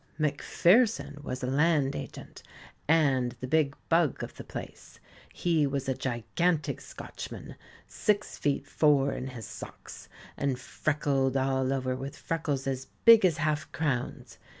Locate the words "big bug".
3.45-4.23